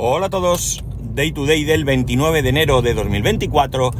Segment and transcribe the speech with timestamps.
[0.00, 0.84] Hola a todos,
[1.16, 3.90] Day to Day del 29 de enero de 2024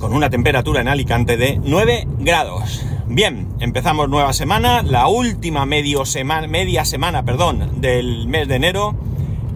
[0.00, 2.84] con una temperatura en Alicante de 9 grados.
[3.06, 8.96] Bien, empezamos nueva semana, la última medio semana, media semana perdón, del mes de enero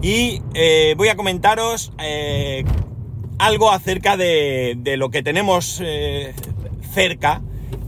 [0.01, 2.63] y eh, voy a comentaros eh,
[3.37, 6.33] algo acerca de, lo que tenemos eh,
[6.93, 7.41] cerca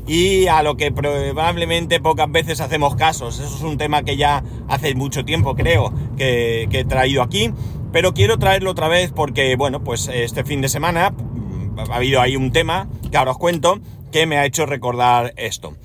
[0.05, 3.39] y a lo que probablemente pocas veces hacemos casos.
[3.39, 7.53] Eso es un tema que ya hace mucho tiempo creo que he traído aquí
[7.97, 12.21] pero quiero traerlo otra vez porque, bueno, pues este fin de semana mm, ha habido
[12.21, 13.79] ahí un tema que ahora os cuento
[14.11, 15.75] que me ha hecho recordar esto.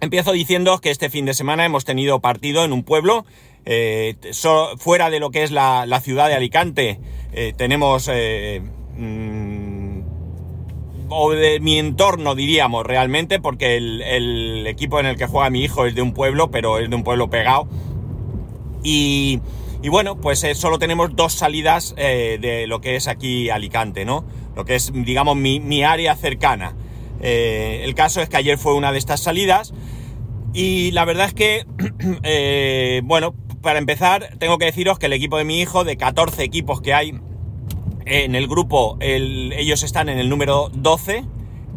[0.00, 3.26] Empiezo diciendo que este fin de semana hemos tenido partido en un pueblo,
[3.66, 4.16] eh,
[4.78, 6.98] fuera de lo que es la, ciudad de Alicante,
[7.34, 8.08] eh, tenemos...
[8.10, 8.62] Eh,
[8.96, 10.00] mmm,
[11.10, 15.62] o de mi entorno diríamos realmente, porque el, el equipo en el que juega mi
[15.62, 17.68] hijo es de un pueblo, pero es de un pueblo pegado.
[18.82, 19.42] Y,
[19.82, 24.04] y bueno, pues eh, solo tenemos dos salidas eh, de lo que es aquí Alicante,
[24.04, 24.24] ¿no?
[24.54, 26.76] Lo que es, digamos, mi, área cercana.
[27.20, 29.74] Eh, el caso es que ayer fue una de estas salidas
[30.52, 31.66] y la verdad es que,
[33.04, 36.80] bueno, para empezar, tengo que deciros que el equipo de mi hijo, de 14 equipos
[36.80, 37.18] que hay
[38.04, 41.24] en el grupo, el, ellos están en el número 12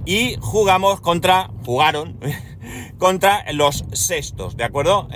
[0.05, 2.19] y jugamos contra, jugaron
[2.99, 5.07] contra los sextos, ¿de acuerdo?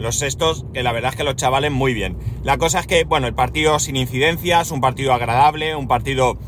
[0.00, 2.16] Eh, los sextos, que la verdad es que los chavales muy bien.
[2.42, 6.38] La cosa es que, bueno, el partido sin incidencias, un partido agradable, un partido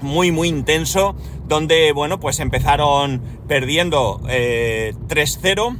[0.00, 5.76] muy, muy intenso, donde, bueno, pues empezaron perdiendo eh, 3-0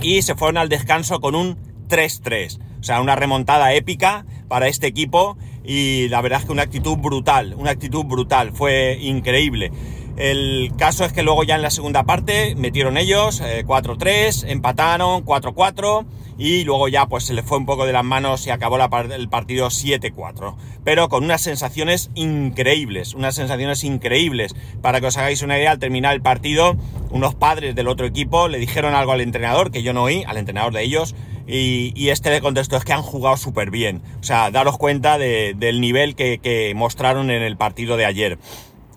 [0.00, 1.56] y se fueron al descanso con un
[1.88, 2.60] 3-3.
[2.80, 6.96] O sea, una remontada épica para este equipo y la verdad es que una actitud
[6.96, 9.72] brutal, una actitud brutal, fue increíble.
[10.16, 15.24] El caso es que luego ya en la segunda parte metieron ellos eh, 4-3, empataron
[15.24, 16.06] 4-4
[16.38, 19.28] y luego ya pues se le fue un poco de las manos y acabó el
[19.28, 20.54] partido 7-4.
[20.84, 24.54] Pero con unas sensaciones increíbles, unas sensaciones increíbles.
[24.82, 26.76] Para que os hagáis una idea, al terminar el partido,
[27.10, 30.36] unos padres del otro equipo le dijeron algo al entrenador, que yo no oí, al
[30.36, 31.14] entrenador de ellos,
[31.46, 34.00] y, este le contestó es que han jugado súper bien.
[34.20, 38.38] O sea, daros cuenta de, del nivel que mostraron en el partido de ayer.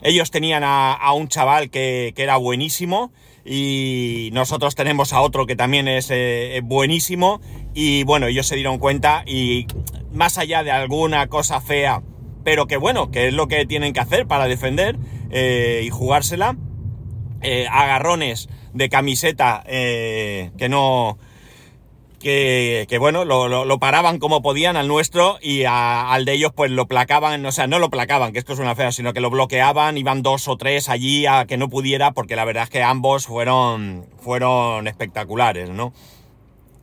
[0.02, 3.12] Ellos tenían a, un chaval que, era buenísimo
[3.46, 7.40] y nosotros tenemos a otro que también es eh, buenísimo
[7.74, 9.68] y bueno, ellos se dieron cuenta y
[10.12, 12.04] más allá de alguna cosa fea,
[12.44, 14.98] pero que bueno, que es lo que tienen que hacer para defender
[15.30, 16.58] eh, y jugársela,
[17.42, 21.18] eh, agarrones de camiseta que no
[22.28, 26.86] que, bueno, lo, lo, paraban como podían al nuestro y al de ellos pues lo
[26.86, 29.98] placaban, o sea, no lo placaban, que esto es una fea, sino que lo bloqueaban,
[29.98, 33.28] iban dos o tres allí a que no pudiera, porque la verdad es que ambos
[33.28, 35.94] fueron, fueron espectaculares, ¿no?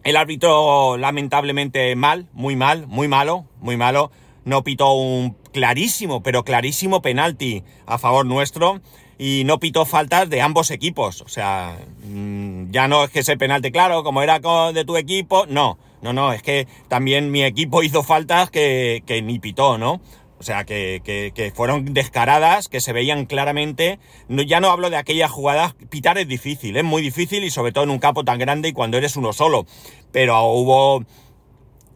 [0.03, 4.10] El árbitro lamentablemente mal, muy mal, muy malo, muy malo,
[4.44, 8.81] no pitó un clarísimo, pero clarísimo penalti a favor nuestro
[9.19, 11.22] y no pitó faltas de ambos equipos.
[11.22, 14.41] O sea, mmm, ya no es que ese penalti, claro, como era
[14.72, 19.22] de tu equipo, no, no, no, es que también mi equipo hizo faltas que, que
[19.22, 20.00] ni pitó, ¿no?
[20.37, 23.99] O sea, que, que, que, fueron descaradas, que se veían claramente.
[24.28, 25.75] Ya no hablo de aquellas jugadas.
[25.88, 28.72] Pitar es difícil, es muy difícil y sobre todo en un campo tan grande y
[28.75, 29.65] cuando eres uno solo.
[30.12, 31.04] Pero hubo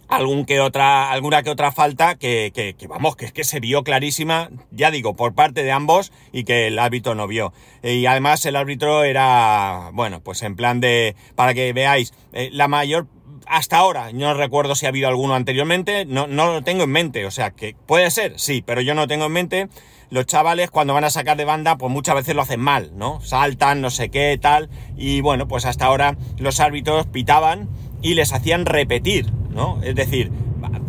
[0.08, 3.60] algún que otra, alguna que otra falta que, que, que, vamos, que es que se
[3.60, 7.52] vio clarísima, ya digo, por parte de ambos y que el árbitro no vio.
[7.82, 12.68] Y además el árbitro era, bueno, pues en plan de, para que veáis, eh, la
[12.68, 13.06] mayor,
[13.46, 17.26] hasta ahora, no recuerdo si ha habido alguno anteriormente, no, no lo tengo en mente,
[17.26, 19.68] o sea, que puede ser, sí, pero yo no tengo en mente.
[20.10, 23.20] Los chavales cuando van a sacar de banda, pues muchas veces lo hacen mal, ¿no?
[23.20, 27.68] Saltan, no sé qué, tal, y bueno, pues hasta ahora los árbitros pitaban
[28.02, 29.78] y les hacían repetir, ¿no?
[29.82, 30.30] Es decir,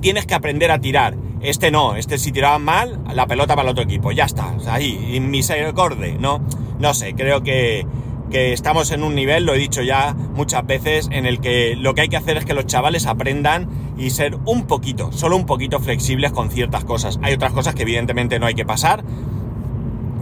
[0.02, 1.16] tienes que aprender a tirar.
[1.42, 5.20] Este no, este si tiraban mal, la pelota para el otro equipo, ya está, ahí,
[5.22, 6.42] misericordia, ¿no?
[6.80, 7.86] No sé, creo que,
[8.30, 11.94] que estamos en un nivel, lo he dicho ya muchas veces, en el que lo
[11.94, 15.46] que hay que hacer es que los chavales aprendan y ser un poquito, solo un
[15.46, 17.20] poquito flexibles con ciertas cosas.
[17.22, 19.04] Hay otras cosas que evidentemente no hay que pasar.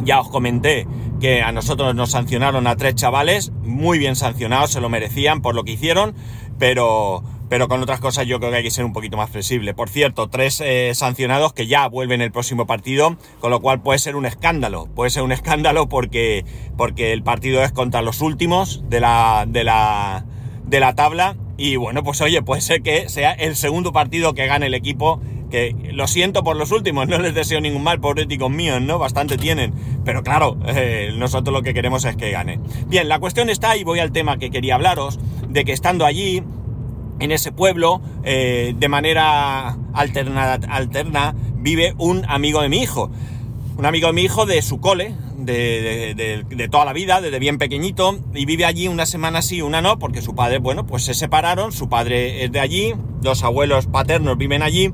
[0.04, 0.88] Ya os comenté
[1.20, 5.56] que a nosotros nos sancionaron a tres chavales, muy bien sancionados, se lo merecían por
[5.56, 6.16] lo que hicieron,
[6.60, 9.74] pero, pero con otras cosas yo creo que hay que ser un poquito más flexible.
[9.74, 14.00] Por cierto, tres eh, sancionados que ya vuelven el próximo partido, con lo cual puede
[14.00, 14.88] ser un escándalo.
[14.96, 16.46] Puede ser un escándalo porque,
[16.78, 20.26] porque el partido es contra los últimos de la, de la,
[20.66, 21.36] de la tabla.
[21.58, 25.22] Y bueno, pues oye, puede ser que sea el segundo partido que gane el equipo.
[25.50, 29.00] Que lo siento por los últimos, no les deseo ningún mal, pobreticos míos, ¿no?
[29.00, 29.74] Bastante tienen.
[30.04, 32.60] Pero claro, eh, nosotros lo que queremos es que gane.
[32.88, 36.44] Bien, la cuestión está, y voy al tema que quería hablaros, de que estando allí,
[37.20, 43.10] en ese pueblo, eh, de manera alterna, alterna, vive un amigo de mi hijo.
[43.78, 48.20] Un amigo de mi hijo de su cole, de, toda la vida, desde bien pequeñito,
[48.34, 51.72] y vive allí una semana sí, una no, porque su padre, bueno, pues se separaron,
[51.72, 54.92] su padre es de allí, los abuelos paternos viven allí,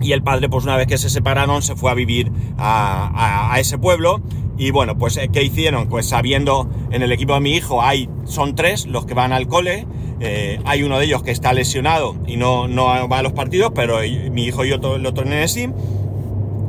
[0.00, 3.76] y el padre, pues una vez que se separaron, se fue a vivir a, ese
[3.76, 4.22] pueblo.
[4.60, 5.88] Y bueno, pues eh, ¿qué hicieron?
[5.88, 9.48] Pues sabiendo en el equipo de mi hijo hay, son tres los que van al
[9.48, 9.86] cole,
[10.20, 13.72] eh, hay uno de ellos que está lesionado y no, no va a los partidos,
[13.74, 15.70] pero mi hijo y el otro nene sí.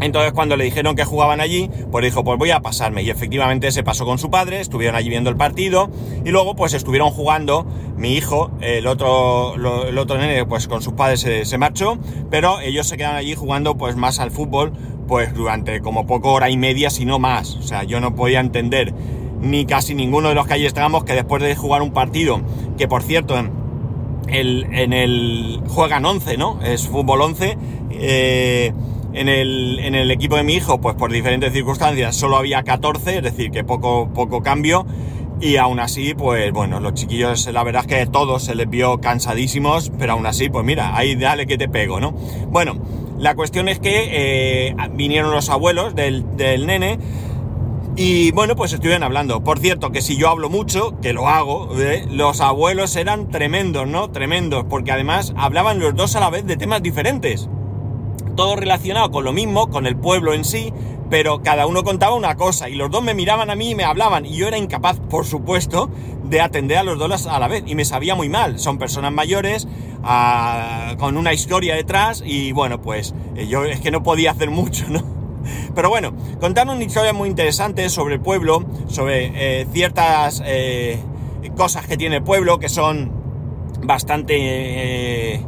[0.01, 3.03] Entonces cuando le dijeron que jugaban allí, pues dijo, pues voy a pasarme.
[3.03, 5.91] Y efectivamente se pasó con su padre, estuvieron allí viendo el partido
[6.25, 7.67] y luego pues estuvieron jugando.
[7.97, 11.99] Mi hijo, el otro, el otro nene, pues con sus padres se, marchó,
[12.31, 14.73] pero ellos se quedan allí jugando pues más al fútbol,
[15.11, 17.57] pues durante como poco hora y media, si no más.
[17.57, 18.93] O sea, yo no podía entender
[19.41, 22.39] ni casi ninguno de los que allí estábamos que después de jugar un partido,
[22.77, 23.35] que por cierto,
[24.29, 26.61] el, en el juegan 11, ¿no?
[26.63, 27.57] Es fútbol 11.
[27.91, 28.71] Eh,
[29.11, 33.17] en el, en el equipo de mi hijo, pues por diferentes circunstancias, solo había 14,
[33.17, 34.85] es decir, que poco, poco cambio.
[35.41, 39.01] Y aún así, pues bueno, los chiquillos, la verdad es que todos se les vio
[39.01, 42.11] cansadísimos, pero aún así, pues mira, ahí dale que te pego, ¿no?
[42.11, 42.75] Bueno,
[43.21, 46.25] la cuestión es que eh, vinieron los abuelos del,
[46.65, 46.97] nene
[47.95, 49.43] y bueno, pues estuvieron hablando.
[49.43, 52.03] Por cierto, que si yo hablo mucho, que lo hago, ¿eh?
[52.09, 54.09] los abuelos eran tremendos, ¿no?
[54.09, 57.47] Tremendos, porque además hablaban los dos a la vez de temas diferentes
[58.35, 60.73] todo relacionado con lo mismo, con el pueblo en sí,
[61.11, 63.83] pero cada uno contaba una cosa y los dos me miraban a mí y me
[63.83, 65.89] hablaban y yo era incapaz, por supuesto,
[66.23, 68.59] de atender a los dos a la vez y me sabía muy mal.
[68.59, 69.67] Son personas mayores,
[70.03, 74.49] ah, con una historia detrás y bueno, pues eh, yo es que no podía hacer
[74.51, 75.03] mucho, ¿no?
[75.75, 80.97] Pero bueno, contaron una historia muy interesante sobre el pueblo, sobre eh, ciertas eh,
[81.57, 83.11] cosas que tiene el pueblo que son
[83.83, 85.45] bastante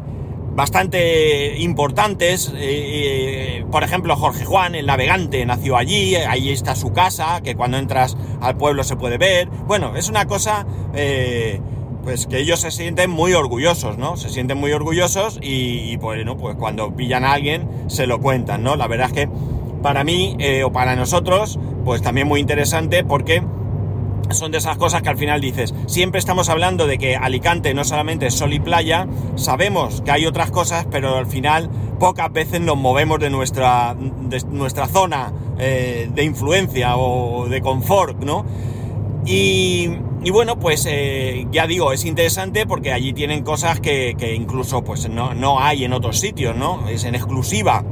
[0.55, 2.51] bastante importantes.
[2.55, 7.55] Eh, eh, por ejemplo, Jorge Juan, el navegante, nació allí, ahí está su casa, que
[7.55, 9.49] cuando entras al pueblo se puede ver.
[9.67, 11.59] Bueno, es una cosa, eh,
[12.03, 14.17] pues que ellos se sienten muy orgullosos, ¿no?
[14.17, 18.75] Se sienten muy orgullosos y, bueno, pues cuando pillan a alguien se lo cuentan, ¿no?
[18.75, 19.29] La verdad es que
[19.81, 23.43] para mí o para nosotros, pues también muy interesante porque
[24.33, 27.83] son de esas cosas que al final dices, siempre estamos hablando de que Alicante no
[27.83, 31.69] solamente es sol y playa, sabemos que hay otras cosas, pero al final
[31.99, 33.95] pocas veces nos movemos de nuestra,
[34.49, 38.45] nuestra zona eh, de influencia o de confort, ¿no?
[39.25, 39.87] Y,
[40.31, 45.33] bueno, pues eh, ya digo, es interesante porque allí tienen cosas que, incluso pues no,
[45.33, 46.87] no hay en otros sitios, ¿no?
[46.89, 47.83] Es en exclusiva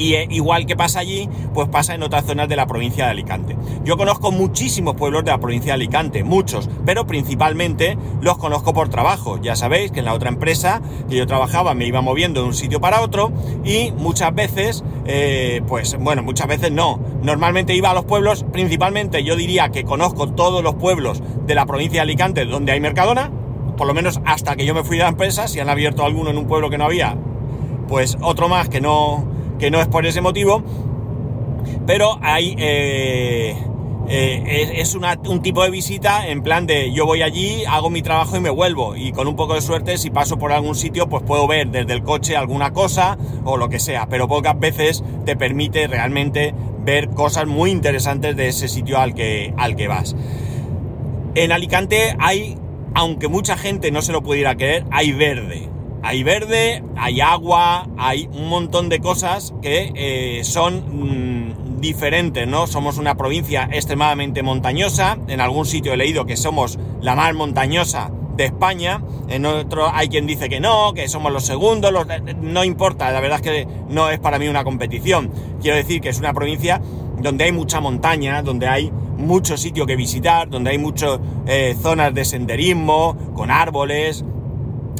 [0.00, 3.10] y eh, igual que pasa allí, pues pasa en otras zonas de la provincia de
[3.10, 3.54] Alicante.
[3.84, 8.88] Yo conozco muchísimos pueblos de la provincia de Alicante, muchos, pero principalmente los conozco por
[8.88, 9.38] trabajo.
[9.42, 10.80] Ya sabéis que en la otra empresa
[11.10, 13.30] que yo trabajaba me iba moviendo de un sitio para otro
[13.62, 16.98] y muchas veces, eh, pues bueno, muchas veces no.
[17.22, 21.66] Normalmente iba a los pueblos, principalmente yo diría que conozco todos los pueblos de la
[21.66, 23.30] provincia de Alicante donde hay Mercadona,
[23.76, 26.30] por lo menos hasta que yo me fui de la empresa, si han abierto alguno
[26.30, 27.18] en un pueblo que no había,
[27.86, 30.62] pues otro más que no que no es por ese motivo,
[31.86, 32.56] pero hay...
[32.58, 33.56] Eh,
[34.12, 38.36] eh, es, un tipo de visita en plan de yo voy allí, hago mi trabajo
[38.36, 38.96] y me vuelvo.
[38.96, 41.92] Y con un poco de suerte, si paso por algún sitio, pues puedo ver desde
[41.92, 44.08] el coche alguna cosa o lo que sea.
[44.08, 46.52] Pero pocas veces te permite realmente
[46.84, 50.16] ver cosas muy interesantes de ese sitio al que, al que vas.
[51.36, 52.58] En Alicante hay,
[52.94, 55.68] aunque mucha gente no se lo pudiera creer, hay verde
[56.02, 62.66] hay verde, hay agua, hay un montón de cosas que eh, son mm, diferentes, ¿no?
[62.66, 68.10] Somos una provincia extremadamente montañosa, en algún sitio he leído que somos la más montañosa
[68.36, 71.92] de España, en otro hay quien dice que no, que somos los segundos,
[72.40, 75.30] no importa, la verdad es que no es para mí una competición,
[75.60, 76.80] quiero decir que es una provincia
[77.20, 82.14] donde hay mucha montaña, donde hay mucho sitio que visitar, donde hay muchas eh, zonas
[82.14, 84.24] de senderismo, con árboles,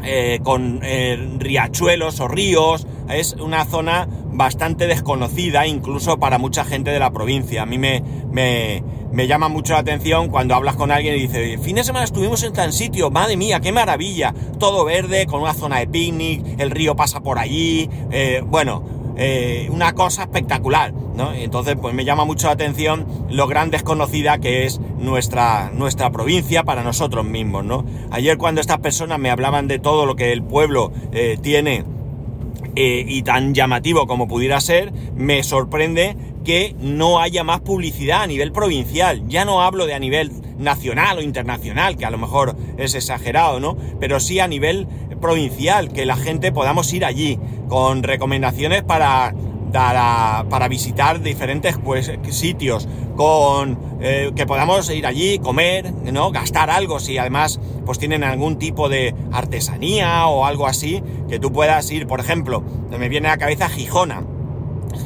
[0.03, 2.87] eh, con eh, riachuelos o ríos.
[3.09, 7.63] Es una zona bastante desconocida, incluso para mucha gente de la provincia.
[7.63, 8.83] A mí me, me,
[9.13, 12.43] me, llama mucho la atención cuando hablas con alguien y dice, fin de semana estuvimos
[12.43, 16.71] en tan sitio, madre mía, qué maravilla, todo verde, con una zona de picnic, el
[16.71, 21.35] río pasa por allí, eh, bueno, eh, una cosa espectacular, ¿no?
[21.35, 26.65] Entonces, pues me llama mucho la atención lo gran desconocida que es nuestra, nuestra provincia
[26.65, 27.85] para nosotros mismos, ¿no?
[28.11, 31.85] Ayer cuando estas personas me hablaban de todo lo que el pueblo eh, tiene
[32.77, 38.27] eh, y tan llamativo como pudiera ser, me sorprende que no haya más publicidad a
[38.27, 39.27] nivel provincial.
[39.29, 43.61] Ya no hablo de a nivel nacional o internacional, que a lo mejor es exagerado,
[43.61, 43.77] ¿no?
[43.99, 44.87] Pero sí a nivel
[45.21, 49.35] provincial, que la gente podamos ir allí con recomendaciones para,
[49.73, 56.31] para visitar diferentes pues, sitios, con eh, que podamos ir allí, comer, ¿no?
[56.31, 61.53] Gastar algo, si además pues tienen algún tipo de artesanía o algo así, que tú
[61.53, 64.25] puedas ir, por ejemplo, me viene a la cabeza Gijona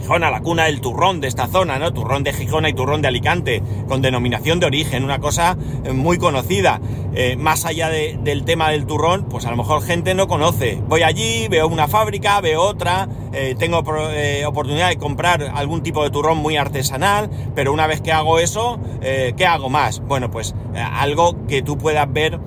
[0.06, 1.92] La cuna del turrón de esta zona, ¿no?
[1.92, 6.18] Turrón de Gijona y turrón de Alicante, con denominación de origen, una cosa eh, muy
[6.18, 6.80] conocida.
[7.14, 10.80] Eh, más allá del tema del turrón, pues a lo mejor gente no conoce.
[10.86, 16.10] Voy allí, veo una fábrica, veo otra, eh, tengo oportunidad de comprar algún tipo de
[16.10, 20.00] turrón muy artesanal, pero una vez que hago eso, ¿qué hago más?
[20.00, 22.38] Bueno, pues algo que tú puedas ver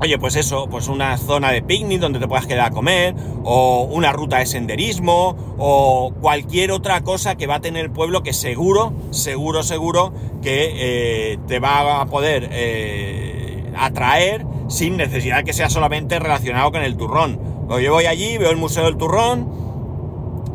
[0.00, 3.88] Oye, pues eso, pues una zona de picnic donde te puedas quedar a comer, o
[3.90, 8.32] una ruta de senderismo, o cualquier otra cosa que va a tener el pueblo que
[8.32, 15.68] seguro, seguro, seguro que eh, te va a poder eh, atraer sin necesidad que sea
[15.68, 17.40] solamente relacionado con el turrón.
[17.82, 19.57] Yo voy allí, veo el Museo del Turrón,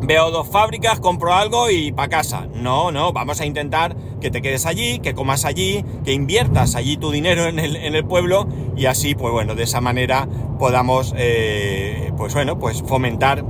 [0.06, 2.46] veo dos fábricas, compro algo y para casa.
[2.54, 6.96] No, no, vamos a intentar que te quedes allí, que comas allí, que inviertas allí
[6.96, 8.46] tu dinero en el, pueblo
[8.76, 13.44] y así, pues bueno, de esa manera podamos, eh, pues bueno, pues fomentar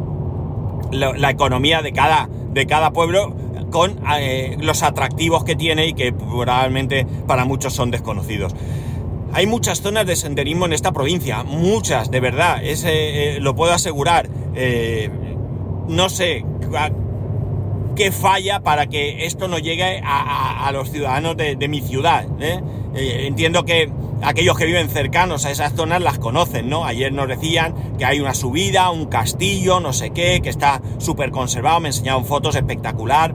[0.93, 3.35] la, economía de cada, de cada pueblo
[3.71, 8.55] con eh, los atractivos que tiene y que probablemente para muchos son desconocidos.
[9.33, 13.73] Hay muchas zonas de senderismo en esta provincia, muchas, de verdad, ese, eh, lo puedo
[13.73, 14.29] asegurar
[15.89, 16.45] no sé
[17.95, 22.27] qué falla para que esto no llegue a, los ciudadanos de, mi ciudad.
[22.41, 22.61] ¿eh?
[22.95, 23.91] Eh, entiendo que
[24.23, 26.85] aquellos que viven cercanos a esas zonas las conocen, ¿no?
[26.85, 31.31] Ayer nos decían que hay una subida, un castillo, no sé qué, que está súper
[31.31, 33.35] conservado, me enseñaron fotos espectacular.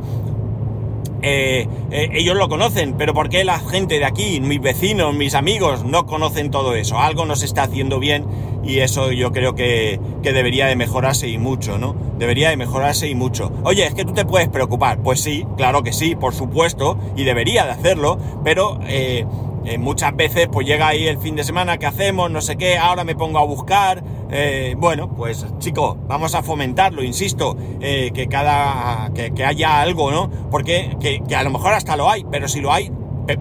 [1.21, 5.83] Eh, ellos lo conocen, pero ¿por qué la gente de aquí, mis vecinos, mis amigos,
[5.83, 6.99] no conocen todo eso?
[6.99, 8.25] Algo no se está haciendo bien
[8.63, 11.95] y eso yo creo que, debería de mejorarse y mucho, ¿no?
[12.17, 13.51] Debería de mejorarse y mucho.
[13.63, 15.01] Oye, es que tú te puedes preocupar.
[15.01, 19.25] Pues sí, claro que sí, por supuesto, y debería de hacerlo, pero eh,
[19.65, 22.31] eh, muchas veces pues llega ahí el fin de semana, ¿qué hacemos?
[22.31, 24.03] No sé qué, ahora me pongo a buscar.
[24.31, 30.29] Eh, bueno, pues chicos, vamos a fomentarlo, insisto, que cada, que, haya algo, ¿no?
[30.51, 32.91] Porque que, a lo mejor hasta lo hay, pero si lo hay,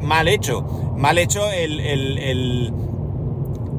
[0.00, 0.62] mal hecho.
[0.96, 2.72] Mal hecho el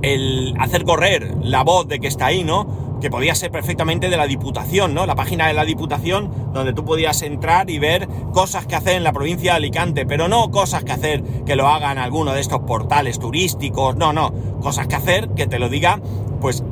[0.01, 2.88] el hacer correr la voz de que está ahí, ¿no?
[3.01, 5.06] Que podía ser perfectamente de la Diputación, ¿no?
[5.06, 9.03] La página de la Diputación donde tú podías entrar y ver cosas que hacer en
[9.03, 12.60] la provincia de Alicante, pero no cosas que hacer que lo hagan alguno de estos
[12.62, 16.00] portales turísticos, no, no, cosas que hacer que te lo diga,
[16.41, 16.63] pues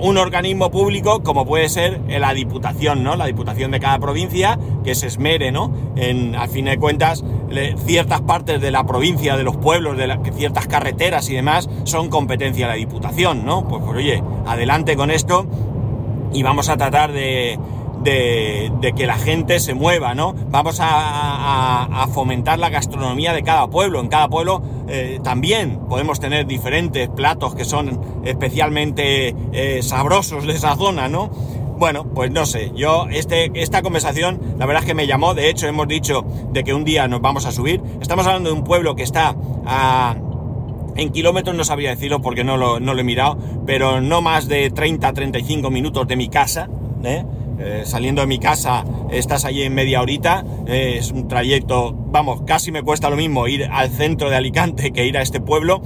[0.00, 3.16] un organismo público como puede ser la Diputación, ¿no?
[3.16, 5.72] La Diputación de cada provincia que se esmere, ¿no?
[5.96, 7.24] En, al fin de cuentas,
[7.84, 12.66] ciertas partes de la provincia, de los pueblos, de ciertas carreteras y demás son competencia
[12.66, 13.66] de la Diputación, ¿no?
[13.68, 15.46] Pues, pues oye, adelante con esto
[16.32, 17.58] y vamos a tratar de,
[18.02, 20.34] de, que la gente se mueva, ¿no?
[20.50, 24.00] Vamos a, fomentar la gastronomía de cada pueblo.
[24.00, 30.54] En cada pueblo eh, también podemos tener diferentes platos que son especialmente eh, sabrosos de
[30.54, 31.30] esa zona, ¿no?
[31.78, 35.48] Bueno, pues no sé, yo este, esta conversación la verdad es que me llamó, de
[35.48, 37.80] hecho hemos dicho de que un día nos vamos a subir.
[38.02, 40.16] Estamos hablando de un pueblo que está a...
[40.96, 44.48] En kilómetros no sabría decirlo porque no lo, no lo he mirado, pero no más
[44.48, 46.68] de 30-35 minutos de mi casa,
[47.04, 47.24] ¿eh?
[47.62, 52.40] Eh, saliendo de mi casa estás allí en media horita, eh, es un trayecto, vamos,
[52.46, 55.82] casi me cuesta lo mismo ir al centro de Alicante que ir a este pueblo.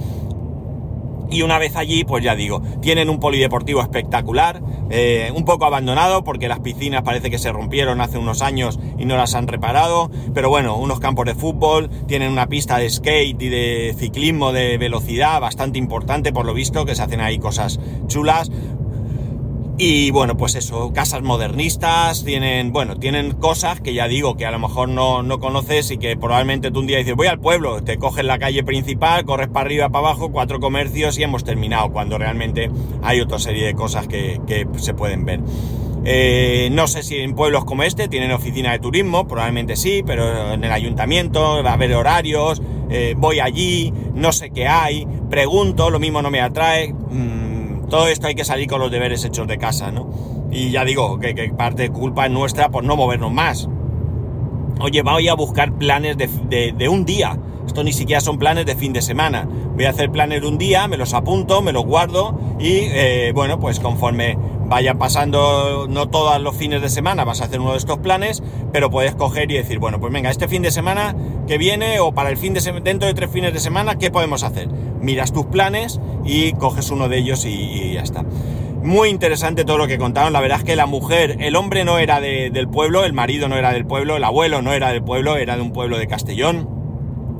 [1.29, 6.23] Y una vez allí, pues ya digo, tienen un polideportivo espectacular, eh, un poco abandonado
[6.23, 10.11] porque las piscinas parece que se rompieron hace unos años y no las han reparado,
[10.33, 14.77] pero bueno, unos campos de fútbol, tienen una pista de skate y de ciclismo de
[14.77, 18.51] velocidad bastante importante por lo visto, que se hacen ahí cosas chulas,
[19.77, 24.51] y bueno, pues eso, casas modernistas, tienen, bueno, tienen cosas que ya digo que a
[24.51, 27.83] lo mejor no, no conoces y que probablemente tú un día dices, voy al pueblo,
[27.83, 31.91] te coges la calle principal, corres para arriba, para abajo, cuatro comercios y hemos terminado,
[31.91, 32.71] cuando realmente
[33.03, 35.41] hay otra serie de cosas que, que se pueden ver.
[36.07, 40.53] Eh, no sé si en pueblos como este tienen oficina de turismo, probablemente sí, pero
[40.53, 45.89] en el ayuntamiento va a haber horarios, eh, voy allí, no sé qué hay, pregunto,
[45.89, 46.93] lo mismo no me atrae.
[46.93, 47.44] Mm,
[47.89, 50.09] todo esto hay que salir con los deberes hechos de casa, ¿no?
[50.51, 53.67] Y ya digo, que, parte de culpa es nuestra por no movernos más.
[54.79, 57.37] Oye, voy a buscar planes de, un día.
[57.75, 59.45] Esto ni siquiera son planes de fin de semana.
[59.75, 63.59] Voy a hacer planes un día, me los apunto, me los guardo y eh, bueno,
[63.59, 67.77] pues conforme vaya pasando, no todos los fines de semana vas a hacer uno de
[67.79, 68.41] estos planes,
[68.71, 71.17] pero puedes coger y decir, bueno, pues venga, este fin de semana
[71.47, 74.43] que viene o para el fin de dentro de tres fines de semana, ¿qué podemos
[74.43, 74.69] hacer?
[75.01, 78.23] Miras tus planes y coges uno de ellos y, ya está.
[78.83, 80.31] Muy interesante todo lo que contaron.
[80.31, 83.57] La verdad es que la mujer, el hombre no era del pueblo, el marido no
[83.57, 86.74] era del pueblo, el abuelo no era del pueblo, era de un pueblo de Castellón.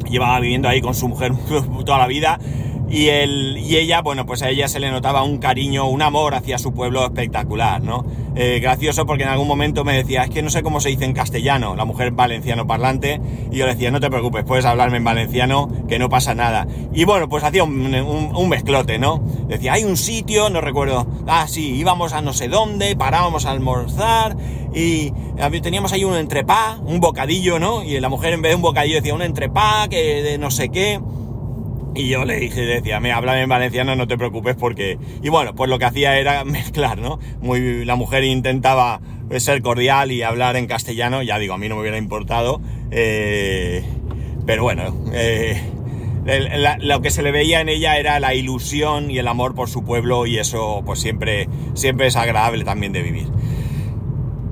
[0.09, 1.33] Llevaba viviendo ahí con su mujer
[1.85, 2.39] toda la vida
[2.89, 6.35] y, él, y ella, bueno, pues a ella se le notaba un cariño, un amor
[6.35, 8.05] hacia su pueblo espectacular, ¿no?
[8.35, 11.05] Eh, gracioso porque en algún momento me decía, es que no sé cómo se dice
[11.05, 13.19] en castellano, la mujer valenciano parlante,
[13.51, 16.67] y yo le decía, no te preocupes, puedes hablarme en valenciano, que no pasa nada.
[16.93, 19.21] Y bueno, pues hacía un, un, mezclote, ¿no?
[19.47, 23.51] Decía, hay un sitio, no recuerdo, ah, sí, íbamos a no sé dónde, parábamos a
[23.51, 24.35] almorzar,
[24.73, 25.11] y
[25.61, 27.83] teníamos ahí un entrepá, un bocadillo, ¿no?
[27.83, 30.69] Y la mujer en vez de un bocadillo decía un entrepá, que de no sé
[30.69, 30.99] qué.
[31.95, 34.97] Y yo le dije, decía, me habla en valenciano, no te preocupes porque...
[35.23, 37.19] Y bueno, pues lo que hacía era mezclar, ¿no?
[37.41, 38.99] Muy, la mujer intentaba
[39.37, 42.61] ser cordial y hablar en castellano, ya digo, a mí no me hubiera importado.
[42.91, 43.83] Eh,
[44.45, 45.61] pero bueno, eh,
[46.79, 49.83] lo que se le veía en ella era la ilusión y el amor por su
[49.83, 53.27] pueblo y eso pues siempre, siempre es agradable también de vivir.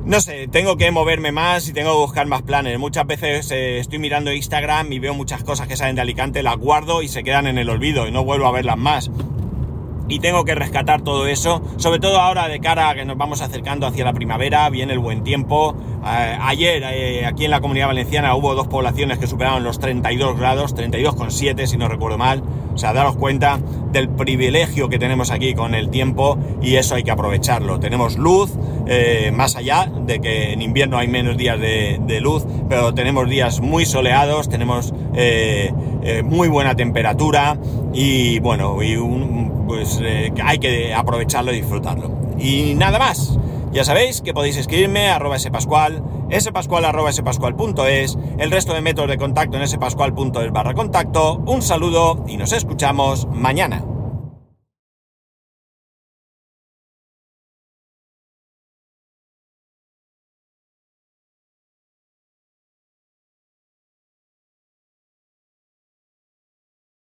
[0.06, 2.78] No sé, tengo que moverme más y tengo que buscar más planes.
[2.78, 6.58] Muchas veces eh, estoy mirando Instagram y veo muchas cosas que salen de Alicante, las
[6.58, 9.10] guardo y se quedan en el olvido y no vuelvo a verlas más.
[10.10, 13.42] Y tengo que rescatar todo eso, sobre todo ahora de cara a que nos vamos
[13.42, 15.74] acercando hacia la primavera, viene el buen tiempo.
[16.06, 20.38] Eh, ayer eh, aquí en la comunidad valenciana hubo dos poblaciones que superaron los 32
[20.38, 22.44] grados, 32,7 si no recuerdo mal.
[22.74, 23.58] O sea, daros cuenta
[23.94, 27.80] del privilegio que tenemos aquí con el tiempo y eso hay que aprovecharlo.
[27.80, 28.52] Tenemos luz,
[28.86, 33.60] eh, más allá de que en invierno hay menos días de, luz, pero tenemos días
[33.60, 35.74] muy soleados, tenemos eh,
[36.04, 37.58] eh, muy buena temperatura
[37.94, 38.98] y bueno, y
[39.68, 40.02] pues
[40.44, 42.12] hay que aprovecharlo y disfrutarlo.
[42.38, 43.38] Y nada más.
[43.74, 46.04] Ya sabéis que podéis escribirme a arroba spascual,
[46.86, 47.10] arroba
[48.38, 51.38] el resto de métodos de contacto en spascual.es barra contacto.
[51.48, 53.84] Un saludo y nos escuchamos mañana.